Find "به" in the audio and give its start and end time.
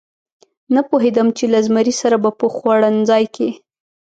2.23-2.31